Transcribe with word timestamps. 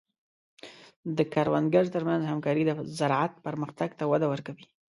د 1.17 1.19
کروندګرو 1.33 1.93
تر 1.95 2.03
منځ 2.09 2.21
همکاري 2.25 2.63
د 2.65 2.71
زراعت 2.99 3.33
پرمختګ 3.45 3.89
ته 3.99 4.03
وده 4.11 4.27
ورکوي. 4.29 4.65